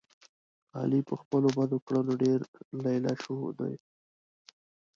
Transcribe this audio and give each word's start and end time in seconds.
علي 0.79 0.99
په 1.09 1.15
خپلو 1.21 1.47
بدو 1.57 1.77
کړنو 1.87 2.13
ډېر 2.23 2.39
لیله 2.83 3.13
شو 3.23 3.37
دی. 3.59 3.73